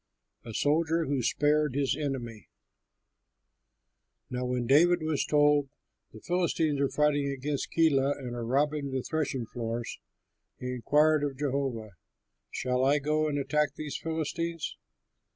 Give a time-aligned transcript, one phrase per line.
[0.43, 2.47] A SOLDIER WHO SPARED HIS ENEMY
[4.31, 5.69] Now when David was told,
[6.11, 9.99] "The Philistines are fighting against Keilah and are robbing the threshing floors,"
[10.59, 11.91] he inquired of Jehovah,
[12.49, 14.75] "Shall I go and attack these Philistines?"